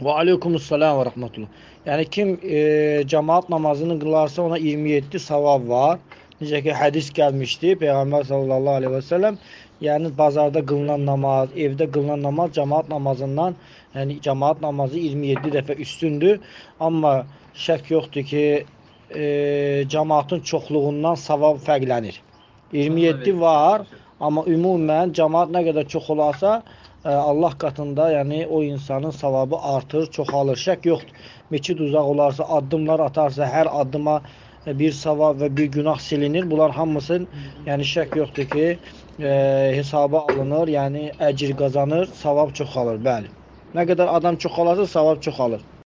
[0.00, 1.64] Və aleykumussalam və rəhmətullah.
[1.86, 2.60] Yəni kim e,
[3.06, 5.98] cemaat namazını qılarsa ona 27 savab var.
[6.40, 9.36] Necə ki hədis gəlmişdi Peyğəmbər sallallahu əleyhi və səlləm,
[9.84, 13.56] yəni bazarda qılınan namaz, evdə qılınan namaz cemaat namazından,
[13.94, 16.40] yəni cemaat namazı 27 dəfə üstündür.
[16.80, 17.14] Amma
[17.66, 18.44] şək yoxdur ki,
[19.14, 19.24] e,
[19.88, 22.22] cemaatın çoxluğundan savab fərqlənir.
[22.72, 23.84] 27 var,
[24.28, 26.52] amma ümumən cemaat nə qədər çox olarsa,
[27.04, 30.60] e, Allah qatında, yəni o insanın savabı artır, çoxalır.
[30.66, 31.16] Şək yoxdur.
[31.50, 34.20] Meçid uzaq olarsa, addımlar atarsa, hər addıma
[34.66, 36.50] e, bir savab və bir günah silinir.
[36.50, 37.20] Bunlar hamısı,
[37.70, 38.68] yəni şək yoxdur ki,
[39.18, 39.34] e,
[39.80, 43.34] hesaba alınır, yəni əcr qazanır, savab çoxalır, bəli.
[43.74, 45.70] Nə qədər adam çoxalarsa, savab çoxalır.